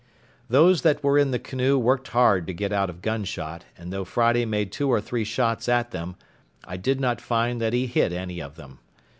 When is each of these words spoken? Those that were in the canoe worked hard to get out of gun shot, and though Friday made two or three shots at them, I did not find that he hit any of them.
Those 0.49 0.81
that 0.81 1.03
were 1.03 1.19
in 1.19 1.29
the 1.29 1.37
canoe 1.37 1.77
worked 1.77 2.07
hard 2.07 2.47
to 2.47 2.55
get 2.55 2.73
out 2.73 2.89
of 2.89 3.03
gun 3.03 3.23
shot, 3.23 3.65
and 3.77 3.93
though 3.93 4.03
Friday 4.03 4.45
made 4.45 4.71
two 4.71 4.89
or 4.89 4.99
three 4.99 5.23
shots 5.23 5.69
at 5.69 5.91
them, 5.91 6.15
I 6.63 6.75
did 6.75 6.99
not 6.99 7.21
find 7.21 7.61
that 7.61 7.73
he 7.73 7.85
hit 7.85 8.11
any 8.11 8.41
of 8.41 8.55
them. 8.55 8.79